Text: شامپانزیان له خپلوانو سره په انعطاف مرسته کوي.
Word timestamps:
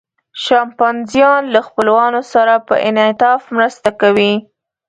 شامپانزیان 0.43 1.43
له 1.53 1.61
خپلوانو 1.67 2.21
سره 2.33 2.53
په 2.67 2.75
انعطاف 2.89 3.41
مرسته 3.55 3.89
کوي. 4.01 4.33